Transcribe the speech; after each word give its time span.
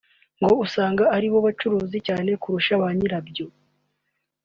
ngo 0.41 0.51
usanga 0.65 1.03
aribo 1.15 1.37
bacuruza 1.45 1.97
cyane 2.07 2.29
kurusha 2.41 2.73
ba 2.81 2.87
nyirabyo 2.97 3.45